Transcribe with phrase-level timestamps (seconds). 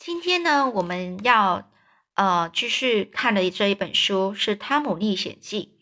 [0.00, 1.70] 今天呢，我们要
[2.14, 5.78] 呃继续看的这一本书是《汤姆历险记》。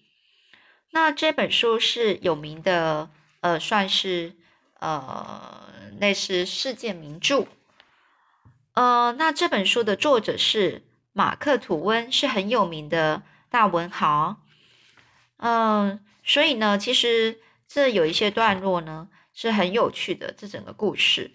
[0.90, 3.10] 那这本书是有名的，
[3.42, 4.34] 呃，算是
[4.80, 7.46] 呃类似世界名著。
[8.72, 10.82] 呃，那这本书的作者是
[11.12, 14.42] 马克·吐温，是很有名的大文豪。
[15.36, 17.38] 嗯，所以呢，其实
[17.68, 21.30] 这有一些段落呢是很有趣的，这整个故事。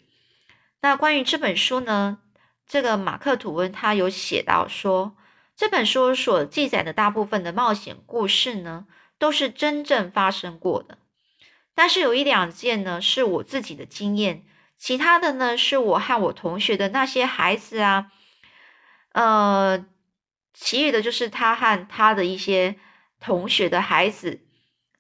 [0.81, 2.20] 那关于这本书呢，
[2.67, 5.16] 这个马克·吐温他有写到说，
[5.55, 10.98] 这本书所记载的大部分的冒险故事呢，都是真正发生过的。
[11.76, 14.45] 但是有一两件呢，是我自己的经验，
[14.77, 18.12] 其他的呢，是我和我同学的那些孩子啊，
[19.13, 19.85] 呃，
[20.54, 22.77] 其余的就是他和他的一些。
[23.26, 24.41] 同学的孩子，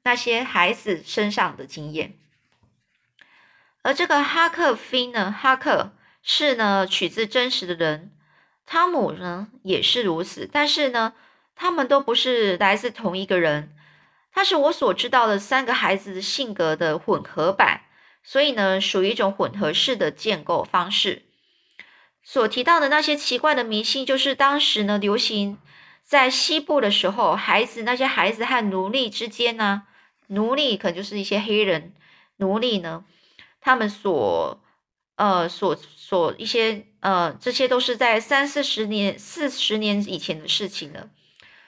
[0.03, 2.17] 那些孩子身上的经验，
[3.81, 5.29] 而这个哈克菲呢？
[5.29, 5.93] 哈克
[6.23, 8.11] 是呢取自真实的人，
[8.65, 11.13] 汤姆呢也是如此，但是呢，
[11.53, 13.75] 他们都不是来自同一个人，
[14.31, 17.81] 他是我所知道的三个孩子的性格的混合版，
[18.23, 21.23] 所以呢，属于一种混合式的建构方式。
[22.23, 25.59] 所提到的那些奇怪的迷信，就是当时呢流行。
[26.05, 29.83] 在西部的时候，孩子那些孩子和奴隶之间呢，
[30.27, 31.93] 奴隶可能就是一些黑人
[32.37, 33.05] 奴隶呢，
[33.61, 34.61] 他们所
[35.15, 41.09] 呃所所一些呃这些都是在三四十年四十年以前的事情了。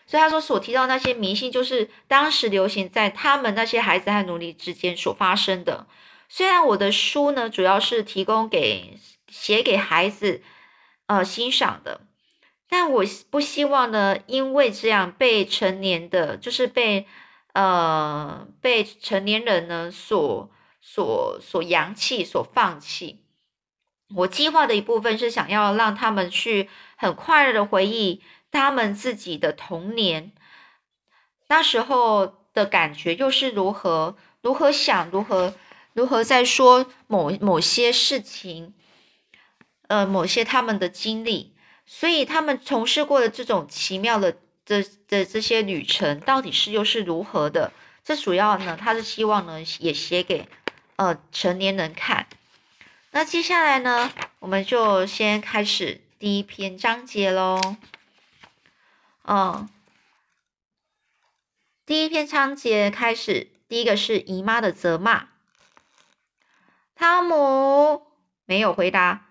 [0.07, 5.87] 所以他说所提到那些迷信，就是当时流行在他们那些孩子和奴隶之间所发生的。
[6.29, 10.41] 虽然我的书呢主要是提供给写给孩子
[11.07, 12.01] 呃欣赏的。
[12.67, 17.05] 但我不希望呢，因为这样被成年的，就是被
[17.53, 20.49] 呃被成年人呢所
[20.81, 23.21] 所所扬弃、所放弃。
[24.15, 30.31] 我计划的一部分是想要让他们去很快乐的回忆他们自己的童年，
[31.47, 35.53] 那时候的感觉又是如何，如何想，如何
[35.93, 38.73] 如何在说某某些事情，
[39.87, 41.53] 呃，某些他们的经历。
[41.85, 47.71] 所以他们从事过的这种奇妙的这的这些旅程，到底是又是如何的？
[48.03, 50.47] 这主要呢，他是希望呢，也写给
[50.95, 52.25] 呃成年人看。
[53.15, 57.77] 那接下来呢，我们就先开始第一篇章节喽。
[59.23, 59.69] 嗯，
[61.85, 65.29] 第一篇章节开始，第一个是姨妈的责骂。
[66.93, 68.05] 汤姆
[68.43, 69.27] 没有回答。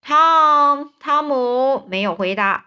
[0.00, 2.66] 汤汤姆没有回答。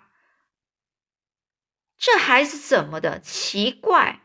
[1.98, 3.22] 这孩子怎么的？
[3.22, 4.20] 奇怪。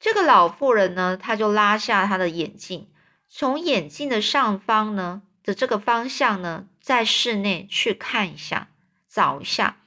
[0.00, 2.90] 这个老妇人呢，她就拉下她的眼镜，
[3.28, 8.68] 从眼镜的上方呢的这个方向呢，在室内去看一下，
[9.08, 9.78] 找一下。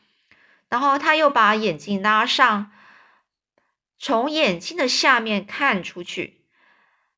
[0.69, 2.71] 然后他又把眼镜拉上，
[3.99, 6.41] 从眼镜的下面看出去。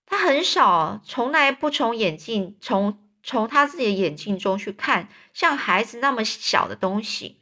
[0.05, 2.99] 他很少，从来不从眼镜从。
[3.25, 7.39] 从他自己的眼镜中去看，像孩子那么小的东西，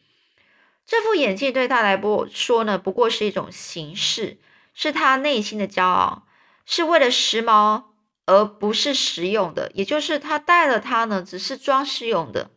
[0.85, 2.00] 这副眼镜对他来
[2.31, 4.40] 说呢，不过是一种形式，
[4.75, 6.28] 是他内心的骄傲，
[6.67, 7.85] 是为了时髦
[8.26, 9.72] 而不是实用的。
[9.74, 12.50] 也就是他戴了它呢，只是装饰用的。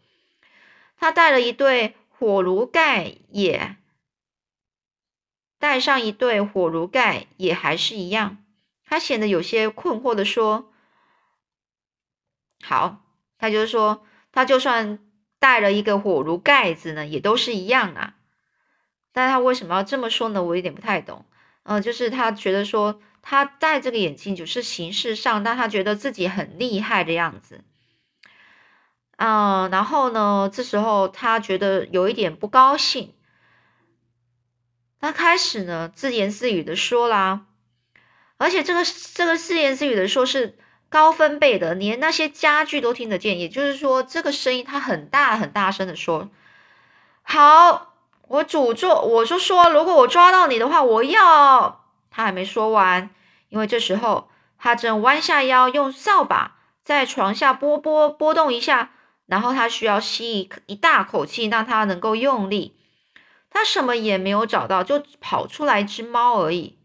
[0.96, 3.76] 他戴了一对火炉盖，也
[5.58, 8.38] 戴上一对火炉盖，也还是一样。
[8.84, 10.72] 他显得有些困惑的说
[12.62, 13.00] ：“好。”
[13.36, 14.98] 他就是说，他就算
[15.38, 18.14] 带了一个火炉盖子呢，也都是一样啊。
[19.12, 20.42] 但他为什么要这么说呢？
[20.42, 21.26] 我有点不太懂。
[21.64, 27.64] 嗯，就是他觉得说，他戴这个眼镜只是形式上，但他觉得自己很厉害的样子。
[29.16, 33.14] 嗯，然后呢，这时候他觉得有一点不高兴。
[35.00, 37.46] 他开始呢自言自语的说啦，
[38.36, 38.82] 而且这个
[39.14, 40.58] 这个自言自语的说是。
[40.90, 43.36] 高分贝的，连那些家具都听得见。
[43.36, 46.30] 也就是说，这个声音他很大很大声的说
[47.22, 47.94] ：“好，
[48.28, 53.10] 我诅咒，我就说，如果我抓到你的话，我要……”他还没说完，
[53.54, 54.28] 因为这时候
[54.58, 58.90] 他正弯下腰，用扫把在床下拨拨拨动一下，
[59.26, 62.76] 然后他需要吸一一大口气，让他能够用力。
[63.48, 66.76] 他什么也没有找到，就跑出来一只猫而已。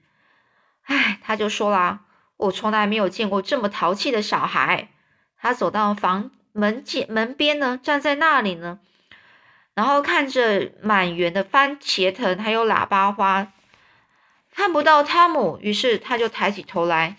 [0.83, 2.01] 唉，他就说啦。
[2.37, 4.89] 我从来没有见过这么淘气的小孩。
[5.41, 8.79] 他走到房门前门边呢，站在那里呢，
[9.73, 13.51] 然后看着满园的番茄藤还有喇叭花，
[14.59, 17.15] 看不到汤姆，于是他就抬起头来，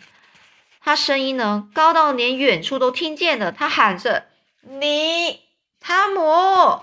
[0.78, 4.26] 他声音呢高到连远处都听见了，他喊着
[4.60, 5.40] ：“你，
[5.80, 6.82] 汤姆！”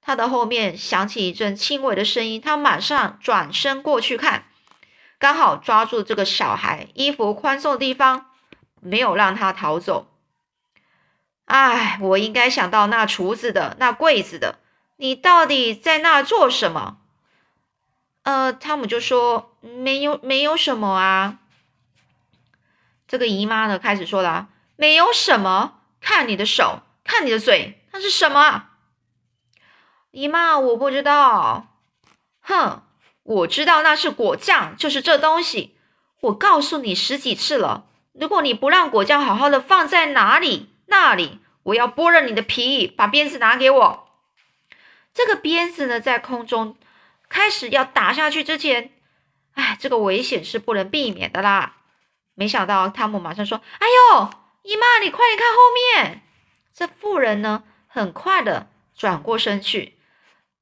[0.00, 4.44] 他的后面响起一阵轻微的声音，他马上转身过去看，
[5.18, 8.26] 刚好抓住这个小孩衣服宽松的地方，
[8.80, 10.06] 没有让他逃走。
[11.46, 14.60] 哎，我应该想到那厨子的那柜子的，
[14.98, 16.98] 你到底在那做什么？
[18.22, 21.38] 呃，汤姆就说没有，没有什么啊。
[23.08, 28.70] 这个姨妈呢，开始说了，没有什么，看你的手，看你的嘴，那是什么？
[30.10, 31.68] 姨妈，我不知道。
[32.40, 32.82] 哼，
[33.22, 35.76] 我知道那是果酱，就是这东西。
[36.20, 42.86] 我告诉你十几次了，如果你不让果酱好好的放在哪里那里，我要剥了你的皮。
[42.86, 44.08] 把鞭子拿给我。
[45.12, 46.76] 这个鞭子呢，在空中
[47.28, 48.92] 开始要打下去之前，
[49.54, 51.76] 哎，这个危险是不能避免的啦。
[52.34, 54.30] 没想到汤姆马上说：“哎呦，
[54.62, 55.58] 姨妈，你快点看后
[56.02, 56.22] 面。”
[56.74, 59.96] 这妇人呢，很快的转过身去。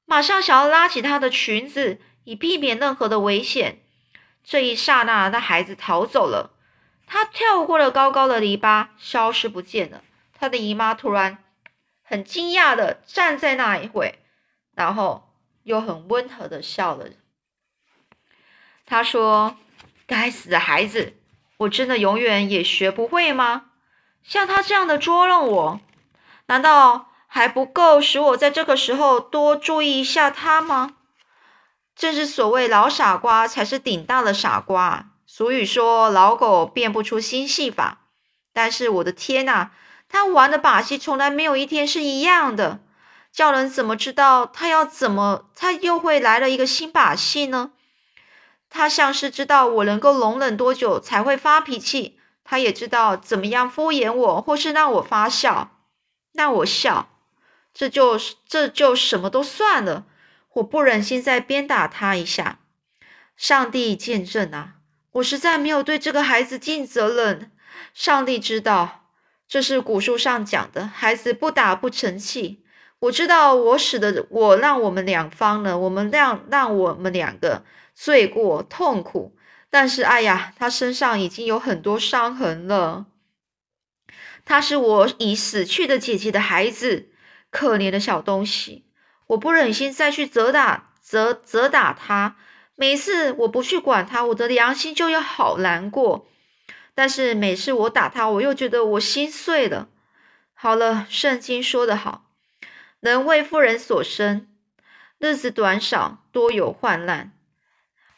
[0.05, 3.79] 马上想要拉起她的裙子，以避免任何的危险。
[4.43, 6.51] 这一刹那，那孩子逃走了。
[7.05, 10.03] 他跳过了高高的篱笆，消失不见了。
[10.37, 11.37] 他的姨妈突然
[12.03, 14.19] 很惊讶的站在那一会，
[14.73, 17.07] 然后又很温和的笑了。
[18.93, 19.55] 他说
[20.05, 21.15] ：“该死的孩子，
[21.57, 23.63] 我真的永远也学不会吗？
[24.21, 25.79] 像他这样的捉弄我，
[26.45, 30.91] 难道？”还不够使我在这个时候多注意一下他吗？
[31.95, 35.07] 正是所谓老傻瓜才是顶大的傻瓜。
[35.25, 38.01] 俗语说老狗变不出新戏法，
[38.53, 39.71] 但是我的天呐，
[40.07, 42.81] 他玩的把戏从来没有一天是一样的，
[43.31, 47.71] 叫人怎么知道他要怎么，他又会来了一个新把戏呢？
[48.75, 55.77] 他像是知道我能够容忍多久才会发脾气，他也知道怎么样敷衍我，或是让我发笑，
[56.33, 57.07] 让我笑。
[57.71, 60.05] 这就这就什么都算了，
[60.53, 62.57] 我不忍心再鞭打他一下。
[63.37, 64.77] 上帝见证啊，
[65.11, 67.51] 我实在没有对这个孩子尽责任。
[67.93, 69.05] 上帝知道，
[69.47, 72.63] 这是古书上讲的，孩子不打不成器。
[73.01, 79.35] 我知道我使得我让我们两方呢，我们让让我们两个罪过痛苦。
[79.69, 83.07] 但是，哎呀，他身上已经有很多伤痕了。
[84.45, 87.09] 他是我已死去的姐姐的孩子。
[87.49, 88.83] 可怜的小东西，
[89.27, 92.35] 我不忍心再去责打、责责打他。
[92.73, 96.25] 每次我不去管他，我的良心就要好难过。
[96.95, 99.87] 但是每次我打他，我又觉得我心碎了。
[100.55, 102.31] 好了，圣经说得好，
[102.99, 104.47] 人为妇人所生，
[105.19, 107.31] 日子短少，多有患难。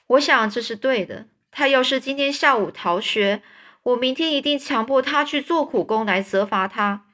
[0.08, 1.28] 我想这是对的。
[1.52, 3.42] 他要是今天下午逃学，
[3.84, 7.06] 我明天一定强迫他去做苦工来责罚他。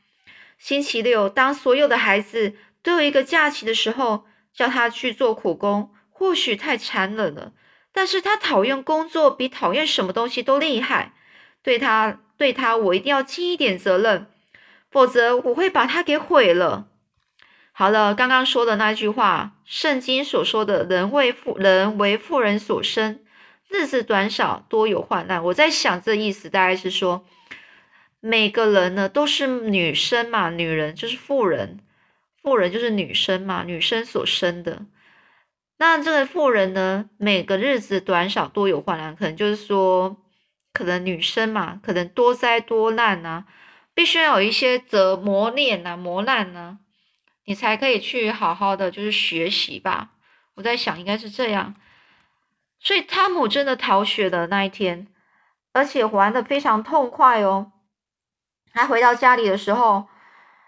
[0.57, 7.53] 星期六，当所有的孩子都有一个假期的时候，叫他去做苦工，或许太残忍了。
[7.93, 11.13] 但是他讨厌工作，比讨厌什么东西都厉害。
[11.63, 14.27] 对他，对他，我一定要尽一点责任，
[14.89, 16.87] 否则我会把他给毁了。
[17.81, 23.21] 好了，刚刚说的那句话，圣经所说的“人为富人为富人所生，
[23.69, 27.25] 日子短少，多有患难”，我在想，这意思大概是说。
[28.19, 31.79] 每个人呢都是女生嘛，女人就是妇人，
[32.43, 34.85] 妇人就是女生嘛，女生所生的。
[35.79, 40.17] 那这个妇人呢，每个日子短少多有患难，可能就是说，
[40.71, 43.45] 可能女生嘛，可能多灾多难呐，
[43.95, 46.77] 必须要有一些折磨练呐，磨难呢，
[47.45, 50.11] 你才可以去好好的就是学习吧。
[50.55, 51.75] 我在想应该是这样，
[52.79, 55.07] 所以汤姆真的逃学的那一天，
[55.73, 57.71] 而且玩的非常痛快哦。
[58.73, 60.07] 他回到家里的时候，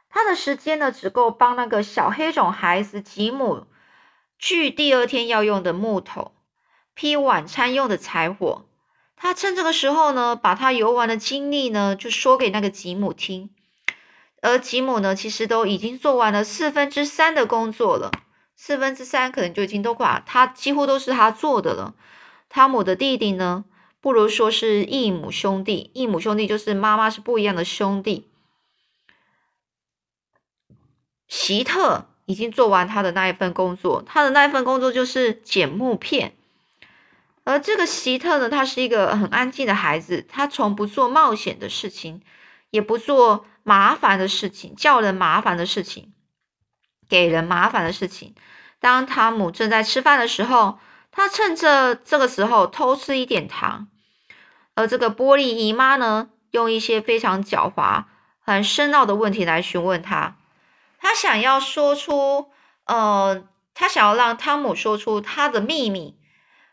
[0.09, 3.67] 他的时间呢只够帮那个小黑种孩子吉姆
[4.37, 6.33] 锯第二天要用的木头，
[6.93, 8.65] 劈晚餐用的柴火。
[9.15, 13.52] 他趁这个时候呢，把他游玩的经历呢就说给那个吉姆听。
[14.43, 18.11] 而吉姆呢，其实都已经做完了四分之三的工作了，
[18.57, 21.95] 四分之三可能就已经都把他几乎都是他做的了。
[22.49, 23.63] 汤姆的弟弟呢？
[24.01, 28.27] 不如说是异母兄弟，异母兄弟就是妈妈是不一样的兄弟。
[31.29, 36.35] 席特已经做完他的那一份工作，他的那一份工作就是捡木片。
[37.45, 42.21] 而这个席特呢，他是一个很安静的孩子，他从不做冒险的事情，
[42.71, 46.13] 也不做麻烦的事情，叫人麻烦的事情，
[47.09, 48.35] 给人麻烦的事情。
[48.79, 50.77] 当汤姆正在吃饭的时候，
[51.11, 53.87] 他趁着这个时候偷吃一点糖。
[54.75, 58.05] 而这个玻璃姨妈呢，用一些非常狡猾、
[58.39, 60.35] 很深奥的问题来询问他。
[60.99, 62.49] 他想要说出
[62.85, 63.43] 呃，
[63.73, 66.17] 他想要让汤姆说出他的秘密，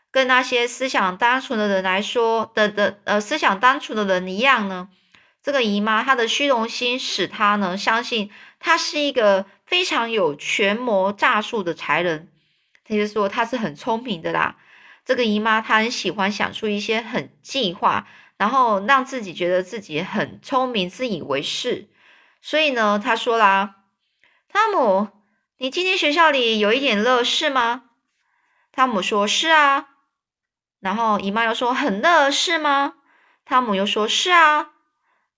[0.09, 4.89] 跟那些思想单纯的人来说的的呃思想单纯的人一样呢。
[5.43, 12.31] 这个姨妈她的虚荣心使她呢相信她是一个非常有权谋诈术的才人，
[12.85, 14.57] 他就说她是很聪明的啦。
[15.03, 18.07] 这个姨妈她很喜欢想出一些很计划，
[18.37, 21.89] 然后让自己觉得自己很聪明、自以为是。
[22.41, 23.77] 所以呢，她说啦
[24.47, 25.07] ：“汤姆，
[25.57, 27.85] 你今天学校里有一点乐事吗？”
[28.71, 29.87] 汤姆说：“是啊。”
[30.79, 32.93] 然后姨妈又说：“很乐是吗？”
[33.45, 34.70] 汤姆又说：“是啊。”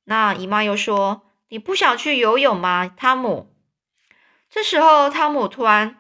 [0.05, 3.55] 那姨妈又说：“你不想去游泳吗，汤姆？”
[4.49, 5.97] 这时候，汤姆突然，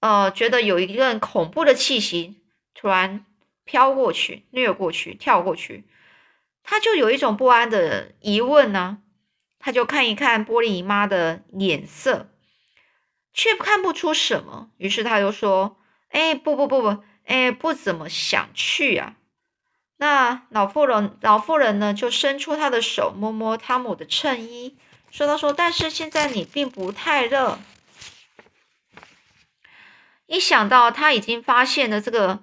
[0.00, 2.42] 呃，觉得有一阵恐怖的气息
[2.74, 3.24] 突然
[3.64, 5.84] 飘过去、掠过去、跳过去，
[6.62, 8.98] 他就有一种不安的疑问呢。
[9.58, 12.30] 他就看一看玻璃姨妈的脸色，
[13.32, 14.70] 却看不出什么。
[14.76, 15.78] 于是他就说
[16.10, 19.16] ：“哎，不不不不，哎，不怎么想去啊。”
[19.98, 24.76] 那老妇人，老妇人呢，就伸出她的手摸摸汤姆的衬衣，
[25.10, 27.58] 说道：“说，但是现在你并不太热。
[30.26, 32.40] 一想到他已经发现了这个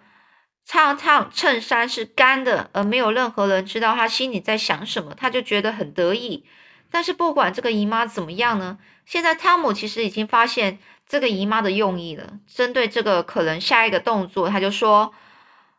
[0.67, 6.45] 烫烫衬衫是干的，而没有任何人知道他心里在想什么，他就觉得很得意。
[6.89, 12.39] 但是不管这个姨妈怎么样呢，现在汤姆其实已经发现这个姨妈的用意了。
[12.47, 15.13] 针对这个可能下一个动作，他就说。”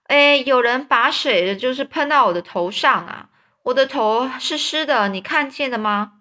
[0.05, 3.31] 哎，有人把水就是喷到我的头上啊！
[3.65, 6.21] 我的头是湿的，你看见了吗？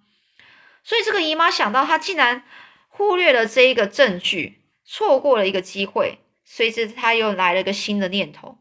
[0.84, 2.44] 所以这个姨妈想到，她竟然
[2.88, 6.20] 忽略了这一个证据，错过了一个机会。
[6.46, 8.58] 随之，她又来了一个新的念头，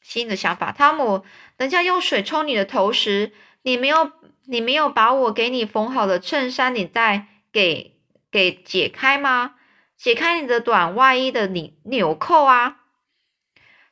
[0.00, 0.72] 新的想法。
[0.72, 1.24] 汤姆，
[1.56, 4.10] 人家用水冲你的头时，你没有，
[4.46, 7.96] 你没有把我给你缝好的衬衫领带给
[8.32, 9.54] 给解开吗？
[9.96, 12.80] 解开你的短外衣的领纽扣啊！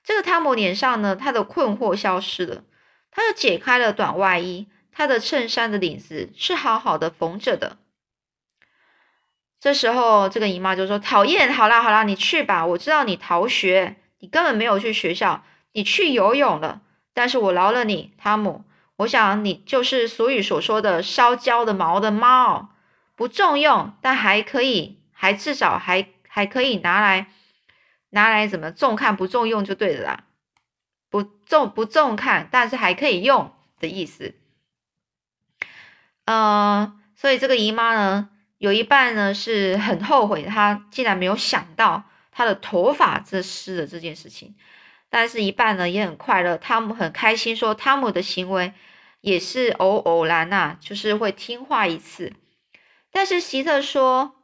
[0.05, 2.65] 这个汤姆脸上呢，他的困惑消失了，
[3.11, 7.79] 他就解开了短外衣，他的衬衫的领子是好好的缝着的。
[9.61, 16.81] 这时候，这个姨妈就说：“讨厌，好啦好啦，你去吧，我知道你逃学，你根本没有去学校，你去游泳了。
[17.15, 18.65] 但是我饶了你，汤姆。
[18.97, 22.71] 我想你就是俗语所说的烧焦的毛的猫，
[23.15, 27.29] 不重用，但还可以，还至少还还可以拿来。”
[28.15, 30.25] 拿来怎么重看不重用就对了啦，
[31.09, 33.51] 不重不重看，但是还可以用
[33.81, 34.35] 的意思。
[36.27, 38.29] 呃，所以这个姨妈呢，
[38.59, 44.55] 有一半呢是很后悔，她竟然没有想到她的头发这湿的这件事情，
[45.09, 48.75] 但是一半呢也很快乐，汤姆很开心，说汤姆的行为
[49.23, 52.35] 也是偶偶然呐，就是会听话一次。
[53.11, 54.37] 但是希特说。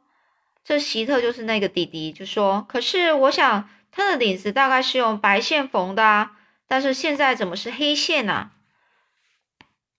[0.69, 6.33] 这希特就是那个弟弟，就说：“可是我想他的领子大概是用白线缝的啊，
[6.67, 8.51] 但是现在怎么是黑线呢？”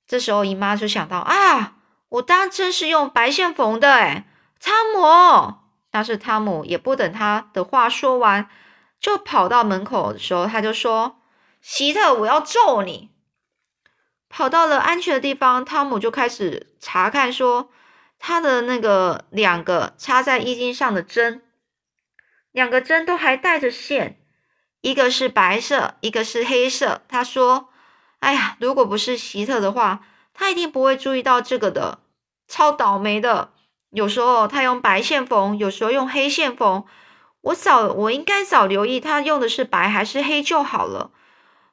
[0.07, 1.73] 这时候姨妈就想到：“啊，
[2.11, 4.29] 我当真是用白线缝的哎，
[4.61, 5.55] 汤姆！”
[5.91, 8.49] 但是汤姆也不等他的话说完，
[9.01, 11.19] 就跑到门口的时候，他就说
[11.61, 13.11] ：“希特，我要揍你！”
[14.31, 17.73] 跑到了安全的地方，汤姆就开始查看说。
[18.23, 21.41] 他的那个两个插在衣襟上的针，
[22.53, 24.21] 两个针都还带着线，
[24.83, 27.01] 一个是白色，一个是黑色。
[27.09, 27.71] 他说
[28.21, 32.01] ：“哎呀，如果不是希特的话，他一定不会注意到这个的，
[32.47, 33.53] 超倒霉的。
[33.89, 36.85] 有时候他用白线缝，有时候用黑线缝。
[37.41, 41.11] 我早，我应该早留意他用的是白还是黑就好了。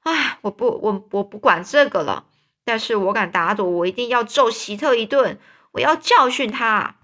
[0.03, 2.23] 哎，我不，我我不管这个了。
[2.63, 5.37] 但是我敢打赌，我一定要揍希特一顿。”
[5.77, 6.95] 我要教训他，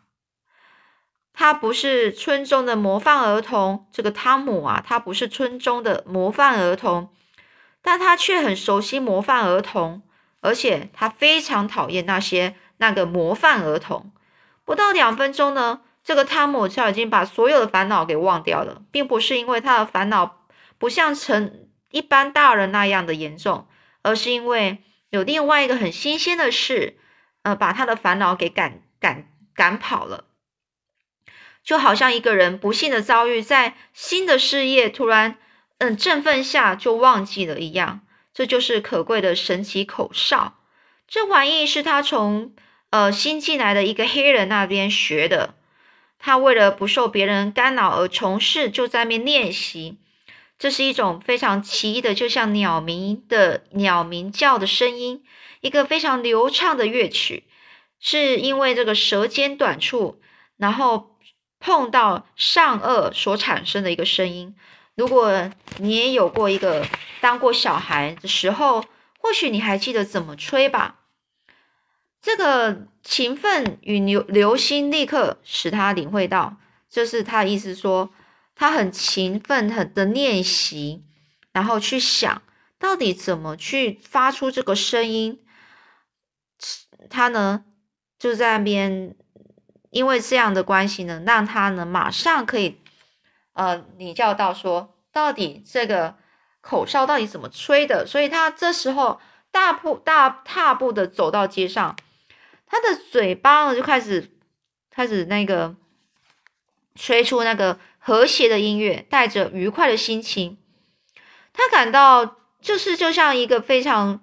[1.32, 3.88] 他不是村中的模范儿童。
[3.92, 7.14] 这个汤姆啊，他不是村中的模范儿童，
[7.84, 10.02] 但他却很熟悉模范儿童，
[10.42, 14.12] 而且他非常讨厌那些那个模范儿童。
[14.66, 20.48] 不到两分钟呢，这个汤姆就已经把所有的烦恼给忘掉了，并不是因为他的烦恼
[20.80, 23.68] 不像成一般大人那样的严重，
[24.02, 26.98] 而是因为有另外一个很新鲜的事。
[27.44, 30.26] 呃，把他的烦恼给赶赶赶跑了，
[31.64, 35.38] 就好像一个人不幸的遭遇，在新的事业突然
[35.78, 38.02] 嗯振奋下就忘记了一样。
[38.34, 40.56] 这就是可贵的神奇口哨。
[41.08, 42.56] 这玩意是他从
[42.90, 45.54] 呃新进来的一个黑人那边学的。
[46.18, 50.00] 他为了不受别人干扰而从事，就在面练习。
[50.58, 55.22] 这是一种非常奇异的，就像鸟鸣的鸟鸣叫的声音。
[55.64, 57.46] 一个非常流畅的乐曲，
[57.98, 60.20] 是因为这个舌尖短处，
[60.58, 61.18] 然后
[61.58, 64.54] 碰到上颚所产生的一个声音。
[64.96, 66.86] 如果你也有过一个
[67.22, 68.84] 当过小孩的时候，
[69.18, 71.00] 或许你还记得怎么吹吧。
[72.22, 76.58] 这个勤奋与留留心立刻使他领会到，
[76.90, 78.10] 就是他的意思说，
[78.54, 81.04] 他很勤奋很的练习，
[81.54, 82.42] 然后去想
[82.78, 85.40] 到底怎么去发出这个声音。
[87.10, 87.66] 他呢
[88.18, 89.16] 就在那边，
[89.90, 92.80] 因为这样的关系呢，让他呢马上可以。
[93.54, 96.16] 呃，你叫到说，到底这个
[96.60, 98.04] 口哨到底怎么吹的？
[98.04, 101.96] 所以他这时候大步大踏步的走到街上，
[102.66, 104.32] 他的嘴巴呢就开始
[104.90, 105.76] 开始那个
[106.96, 110.58] 吹出那个和谐的音乐，带着愉快的心情。
[111.54, 114.20] 他感到就是就像一个非常，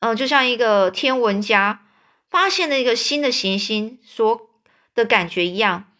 [0.00, 1.81] 呃，就像一个天文家
[2.32, 4.48] 发现了一个新的行星所
[4.94, 5.92] 的感觉一样，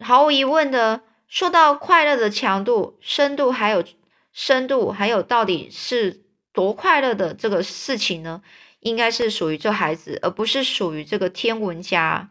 [0.00, 1.02] 毫无疑问的。
[1.28, 3.84] 说到快乐的强度、深度，还有
[4.32, 8.42] 深度，还有到底是多快乐的这个事情呢？
[8.80, 12.30] 应该是属于这孩子，而不是属于这个天文家。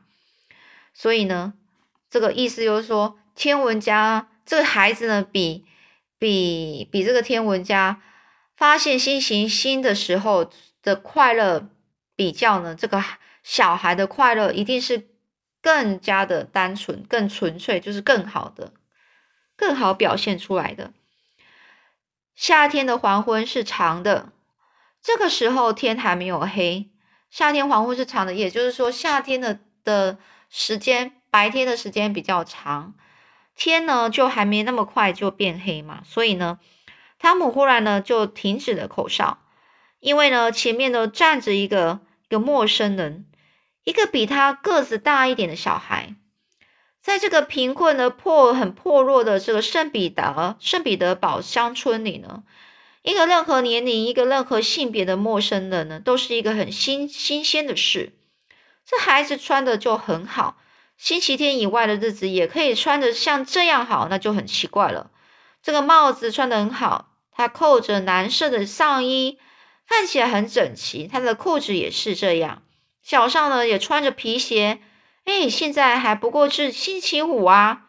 [0.94, 1.54] 所以呢，
[2.10, 5.64] 这个意思就是说，天文家这个孩子呢，比
[6.18, 8.02] 比比这个天文家
[8.54, 10.52] 发现新行星的时候
[10.84, 11.70] 的快乐
[12.20, 13.02] 比较呢，这个
[13.44, 15.08] 小孩的快乐一定是
[15.62, 18.74] 更加的单纯、更纯粹，就是更好的。
[19.56, 20.92] 更好表现出来的。
[22.36, 24.34] 夏天的黄昏是长的，
[25.02, 26.90] 这个时候天还没有黑。
[27.30, 30.18] 夏天黄昏是长的，也就是说夏天的的
[30.50, 32.96] 时间，白天的时间比较长，
[33.56, 36.02] 天呢就还没那么快就变黑嘛。
[36.04, 36.60] 所以呢，
[37.18, 39.40] 汤姆忽然呢就停止了口哨，
[40.02, 43.26] 因为呢前面呢站着一个一个陌生人，
[43.84, 46.16] 一个比他个子大一点的小孩。
[47.02, 52.44] 在这个贫困的破、很破落的这个圣彼得圣彼得堡乡村里呢，
[53.02, 58.14] 一个任何年龄、一个任何性别的陌生人呢，都是一个很新新鲜的事。
[58.86, 60.58] 这孩子穿的就很好，
[60.98, 65.10] 星期天以外的日子也可以穿的像这样好，那就很奇怪了。
[65.64, 69.40] 这个帽子穿的很好，他扣着蓝色的上衣，
[69.90, 71.08] 看起来很整齐。
[71.08, 72.62] 他的裤子也是这样，
[73.02, 74.80] 脚上呢也穿着皮鞋。
[75.26, 77.88] 哎，现在还不过是星期五啊！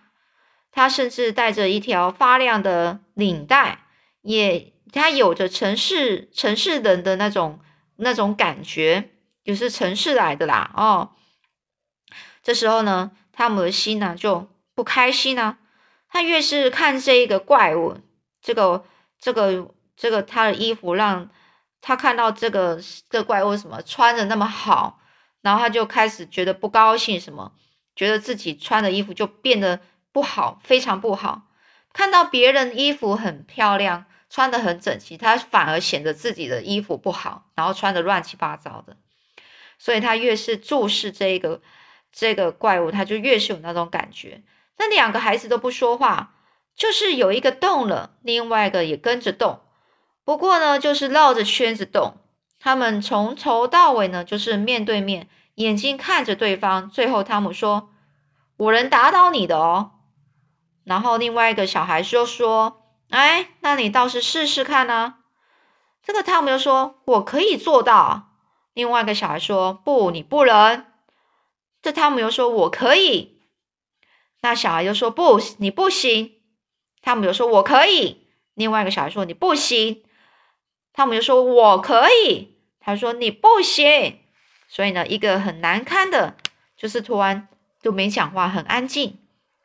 [0.72, 3.86] 他甚至带着一条发亮的领带，
[4.22, 7.60] 也他有着城市城市人的那种
[7.96, 9.10] 那种感觉，
[9.44, 11.12] 就是城市来的啦哦。
[12.42, 15.58] 这时候呢，他们的心呢就不开心呢。
[16.08, 17.98] 他越是看这一个怪物，
[18.42, 18.84] 这个
[19.18, 21.30] 这个这个他的衣服，让
[21.80, 24.98] 他看到这个这怪物什么穿的那么好。
[25.42, 27.52] 然后他就开始觉得不高兴，什么
[27.96, 29.80] 觉得自己穿的衣服就变得
[30.12, 31.44] 不好，非常不好。
[31.94, 38.98] 看到别人衣服很漂亮，穿的很整齐，他反而显得自己的衣服不好，然后穿的乱七八糟的。
[39.78, 41.62] 所以他越是注视这个
[42.12, 44.42] 这个怪物，他就越是有那种感觉。
[44.76, 46.34] 那两个孩子都不说话，
[46.76, 49.60] 就是有一个动了，另外一个也跟着动，
[50.30, 52.14] 不过呢，就是绕着圈子动。
[52.60, 56.88] 他们从头到尾呢，就是面对面，眼睛看着对方。
[56.88, 57.90] 最后，汤姆说
[58.56, 59.90] ：“我能打倒你的哦。”
[60.86, 65.16] 然后另外一个小孩就说：“哎，那你倒是试试看呢。”
[66.00, 68.28] 这个汤姆又说：“我可以做到。”
[68.72, 70.86] 另外一个小孩说：“不，你不能。”
[71.82, 73.40] 这汤姆又说：“我可以。”
[74.42, 76.34] 那小孩又说：“不，你不行。”
[77.02, 80.04] 汤姆又说：“我可以。”另外一个小孩说：“你不行。”
[81.00, 84.20] 汤姆就说：“我可以。”他说：“你不行。”
[84.68, 86.36] 所以呢，一个很难堪的，
[86.76, 87.48] 就是突然
[87.80, 89.18] 就没讲话，很安静。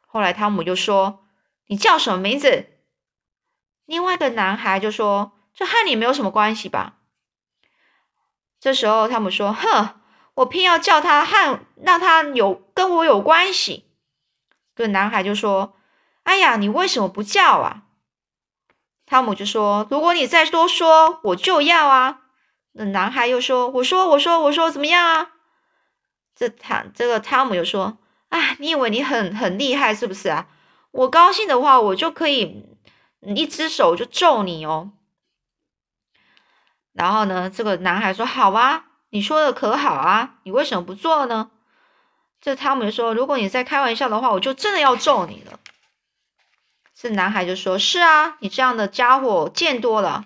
[0.08, 1.26] 后来汤姆就说
[1.68, 2.68] ：“你叫什么名字？”
[3.86, 7.00] 另外一个男孩就说：“这和你没有什么关系吧？”
[8.62, 10.00] 这时候汤姆说：“哼，
[10.36, 13.92] 我偏要叫他和让他有跟我有关系。”
[14.74, 15.76] 这男孩就说
[16.24, 17.82] ：“哎呀，你为什么不叫啊？”
[19.06, 22.22] 汤姆就说：“如果你再多说，我就要啊。”
[22.74, 25.32] 那男孩又说：“我说，我说，我说，怎么样啊？”
[26.36, 27.98] 这汤这个汤姆又说
[28.30, 30.48] ：“哎，你以为你很很厉害是不是啊？
[30.92, 32.66] 我高兴的话，我就可以
[33.22, 34.92] 一只手就揍你哦。”
[36.92, 41.52] 然后呢，这个男孩说：“好啊，你说的可好啊，你为什么不做呢？”
[42.42, 45.60] 这汤姆就说：“如果你在开玩笑的话，我就真的要揍你了。”
[47.06, 50.26] 这男孩就说：“是啊，你这样的家伙见多了。”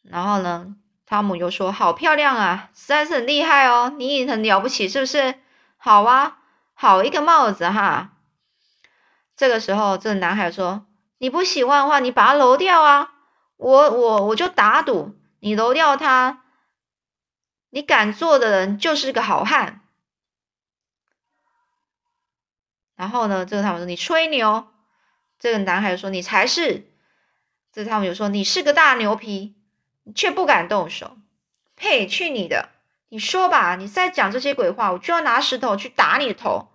[0.00, 5.34] 然后呢，汤姆又说：“好漂亮啊，实在是很厉害哦，你也很了不起，是不是？
[5.76, 6.38] 好啊，
[6.72, 8.12] 好一个帽子哈！
[9.36, 10.86] 这个时候，这男孩说
[11.20, 13.12] ：“你不喜欢的话，你把它揉掉啊！
[13.58, 16.44] 我我我就打赌，你揉掉它，
[17.68, 19.82] 你敢做的人就是个好汉。”
[22.96, 24.68] 然后呢，这个他们说：“你吹牛。”
[25.42, 26.86] 这个男孩说：“你才是。”
[27.74, 29.56] 这他们就说：“你是个大牛皮，
[30.14, 31.16] 却不敢动手。”
[31.74, 32.06] 呸！
[32.06, 32.68] 去你的！
[33.08, 36.68] 你说吧，你再讲这些鬼话，我就要拿石头去打你的头。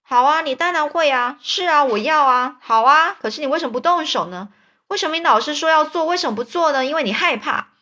[0.00, 3.18] 好啊，你当然会啊，是啊，我要啊，好啊。
[3.20, 4.48] 可是你为什么不动手呢？
[4.88, 6.86] 为什么你老是说要做，为什么不做呢？
[6.86, 7.74] 因为你害怕。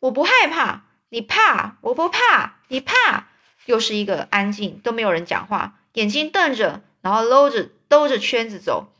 [0.00, 3.26] 我不害怕，你怕，我不怕，你怕。
[3.66, 8.92] 又是一个安静，都没有人讲话，眼睛瞪着，然后搂着兜着圈子走，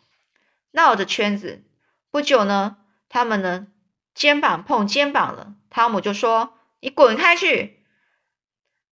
[0.70, 1.62] 绕着圈子。
[2.10, 3.66] 不久呢，他们呢
[4.14, 5.54] 肩膀碰肩膀了。
[5.70, 7.84] 汤姆就说：“你滚开去！”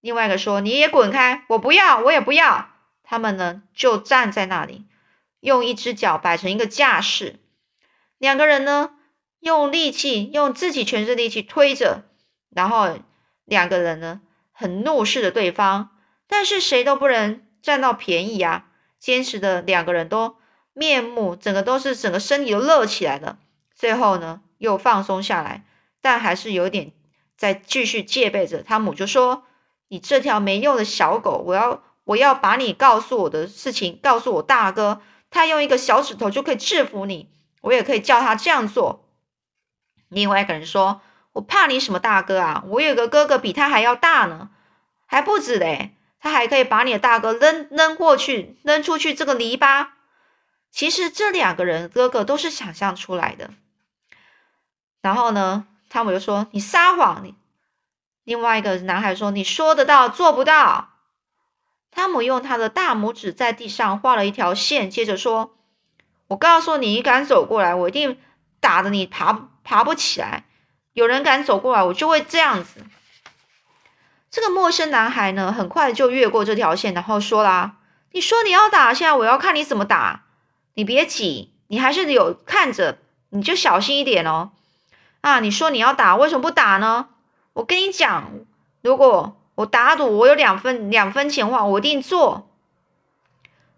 [0.00, 2.70] 另外一个说：“你也滚开！”我不要，我也不要。
[3.02, 4.86] 他们呢就站在那里，
[5.40, 7.40] 用一只脚摆成一个架势。
[8.18, 8.90] 两个人呢
[9.40, 12.04] 用力气，用自己全身力气推着，
[12.50, 12.98] 然后
[13.44, 14.20] 两个人呢
[14.52, 18.66] 很怒视着对方，但是谁都不能占到便宜啊！
[19.04, 20.36] 坚持的两个人都
[20.72, 23.36] 面目，整个都是整个身体都热起来了。
[23.74, 25.66] 最后呢又放松下来。
[26.00, 26.92] 但还是有点
[27.36, 28.62] 在继续戒备着。
[28.62, 29.44] 汤姆就说
[29.88, 37.30] ：“你这条没用的小狗，我要我要把你告诉我的事情告诉我大哥，他用一个小指头就可以制服你，
[37.62, 39.08] 我也可以叫他这样做。”
[40.08, 41.00] 另外一个人说
[41.32, 42.62] ：“我怕你什么大哥啊？
[42.66, 44.50] 我有个哥哥比他还要大呢，
[45.06, 49.88] 还不止嘞，他还可以把你的大哥扔扔过去，扔出去这个篱笆。”
[50.72, 53.50] 其实这两个人哥哥都是想象出来的。
[55.02, 55.66] 然后呢？
[55.90, 57.34] 汤姆就说：“你撒谎！”你
[58.24, 60.94] 另外一个男孩说：“你说得到，做不到。”
[61.92, 65.54] 汤姆用他的大拇指在地上画了一条线，接着说
[66.28, 68.18] ：“我告诉你，你敢走过来，我一定
[68.60, 70.46] 打得你爬爬不起来。
[70.94, 72.80] 有人敢走过来，我就会这样子。”
[74.34, 77.76] 这个陌生男孩呢，很快就越过这条线，然后说啦
[78.10, 80.24] ：“你说你要打，现在我要看你怎么打。
[80.74, 84.50] 你别急，你还是有看着，你就小心一点哦。”
[85.22, 85.38] 啊！
[85.38, 87.10] 你说你要打，为什么不打呢？
[87.52, 88.28] 我跟你讲，
[88.82, 92.50] 如果我打赌我有两分两分钱的话，我一定做。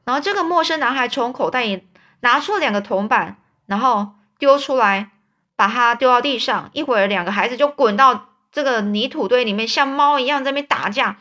[0.06, 1.86] 然后这个陌生男孩从口袋里
[2.20, 5.10] 拿出了两个铜板，然后丢出来，
[5.54, 6.70] 把它丢到地上。
[6.72, 11.18] 一会儿，两个孩子就滚到这个泥土堆里面，像猫一样在那边打架。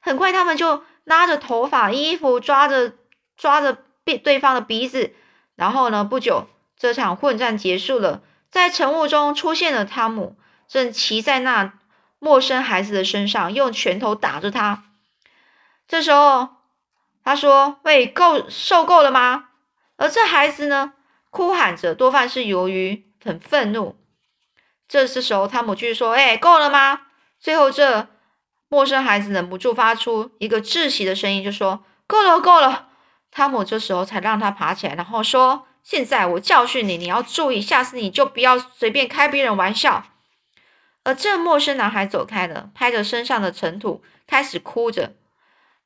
[0.00, 2.94] 很快，他们就拉着头发、衣服，抓着
[3.36, 5.12] 抓着对对方的鼻子。
[5.54, 8.22] 然后呢，不久，这场混战结束了。
[8.50, 11.74] 在晨雾中出现了汤姆，正骑在那
[12.18, 14.84] 陌生孩子的身上，用拳头打着他。
[15.86, 16.48] 这时候，
[17.22, 19.50] 他说：“喂，够受够了吗？”
[19.96, 20.94] 而这孩子呢，
[21.30, 23.96] 哭喊着，多半是由于很愤怒。
[24.92, 27.00] 这时候，汤姆继续说：“哎，够了吗？”
[27.40, 28.08] 最后，这
[28.68, 32.88] 陌生孩子忍不住发出一个窒息的声音，就说：“够了，够了。”
[33.32, 35.66] 汤姆这时候才让他爬起来，然后说。
[35.82, 40.04] 现在我教训你，你要注意，下次你就不要随便开别人玩笑。
[41.02, 45.14] 而这陌生男孩走开了，拍着身上的尘土，开始哭着，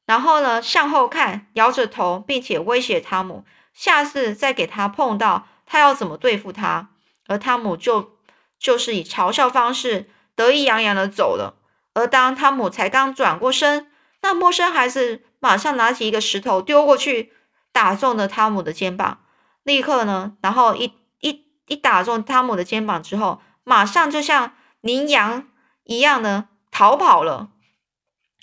[0.04, 6.90] 然后呢向后看，摇着头，并且威胁汤姆，下次再给他碰到，他要怎么对付他。
[7.26, 8.15] 而汤姆就
[8.58, 11.56] 就是以嘲笑方式，得意洋洋的走了。
[11.94, 13.90] 而当汤姆才刚转过身，
[14.22, 17.32] 那陌生孩子马上拿起一个石头丢过去，
[17.72, 19.20] 打中了汤姆的肩膀。
[19.62, 25.48] 立刻呢，然后一一一打中汤姆的肩膀之后，马上就像羚羊
[25.84, 27.48] 一样呢逃跑了。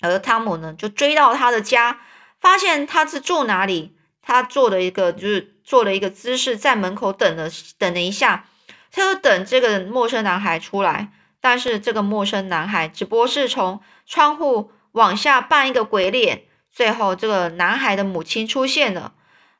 [0.00, 2.00] 而汤姆呢，就追到他的家，
[2.40, 3.96] 发现他是住哪里。
[4.26, 7.48] 他做了一个，就是做了一个姿势，在门口等了
[7.78, 8.46] 等了一下，
[8.94, 11.10] 他就等这个陌生男孩出来。
[11.40, 16.44] 但是这个陌生男孩只不过是从窗户往下扮一个鬼脸。
[16.70, 19.14] 最后，这个男孩的母亲出现了。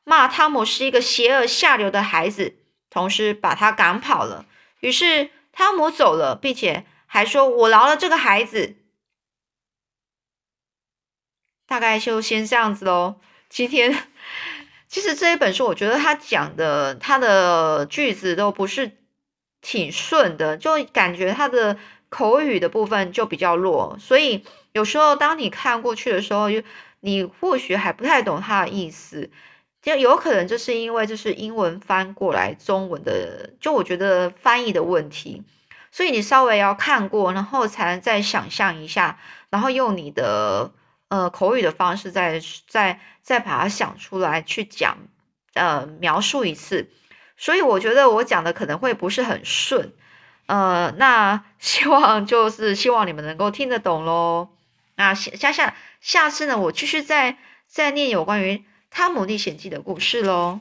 [0.04, 2.56] 骂汤姆是一个邪恶下流的孩子，
[2.90, 4.46] 同时把他赶跑了。
[4.80, 8.76] 于是汤姆走了，并且还说：“我饶了这个孩子。”
[11.66, 13.16] 大概就先这样子喽。
[13.48, 14.08] 今天
[14.88, 18.98] 其实这一本书，我觉得他讲的他的句子都不是
[19.64, 21.78] 挺顺的，就感觉他的
[22.10, 23.96] 口语的部分就比较弱。
[23.98, 26.62] 所以有时候当你看过去的时候，就
[27.00, 29.30] 你或许还不太懂他的意思。
[29.80, 35.42] 就有可能就是因为这是英文翻过来中文的，就我觉得翻译的问题，
[35.90, 39.18] 所以你稍微要看过，然后才能再想象一下，
[39.50, 40.72] 然后用你的
[41.08, 44.96] 呃口语的方式再再再把它想出来去讲，
[45.54, 46.88] 呃描述一次。
[47.36, 49.92] 所以我觉得我讲的可能会不是很顺，
[50.46, 54.48] 呃，那 希望就是希望你们能够听得懂喽。
[54.96, 58.56] 那下下下次呢，我继续再再念有关于
[58.90, 60.60] 《汤姆历险记》的故事喽。